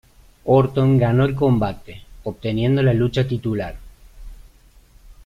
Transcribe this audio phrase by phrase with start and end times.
[0.45, 3.77] Orton ganó el combate, obteniendo la lucha titular.